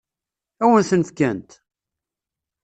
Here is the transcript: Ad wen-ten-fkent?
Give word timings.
Ad 0.63 0.67
wen-ten-fkent? 0.71 1.51